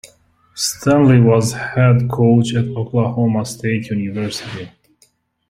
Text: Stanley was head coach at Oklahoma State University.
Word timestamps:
Stanley 0.55 1.19
was 1.21 1.51
head 1.53 2.09
coach 2.09 2.55
at 2.55 2.69
Oklahoma 2.75 3.45
State 3.45 3.91
University. 3.91 4.71